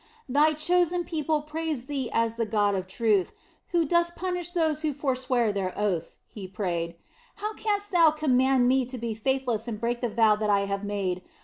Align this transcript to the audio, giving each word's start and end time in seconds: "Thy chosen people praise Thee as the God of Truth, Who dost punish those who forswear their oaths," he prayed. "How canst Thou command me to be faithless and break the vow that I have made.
"Thy 0.27 0.53
chosen 0.53 1.03
people 1.03 1.43
praise 1.43 1.85
Thee 1.85 2.09
as 2.11 2.33
the 2.33 2.45
God 2.47 2.73
of 2.73 2.87
Truth, 2.87 3.33
Who 3.67 3.85
dost 3.85 4.15
punish 4.15 4.49
those 4.49 4.81
who 4.81 4.93
forswear 4.95 5.51
their 5.53 5.77
oaths," 5.77 6.21
he 6.25 6.47
prayed. 6.47 6.95
"How 7.35 7.53
canst 7.53 7.91
Thou 7.91 8.09
command 8.09 8.67
me 8.67 8.83
to 8.83 8.97
be 8.97 9.13
faithless 9.13 9.67
and 9.67 9.79
break 9.79 10.01
the 10.01 10.09
vow 10.09 10.35
that 10.37 10.49
I 10.49 10.61
have 10.61 10.83
made. 10.83 11.21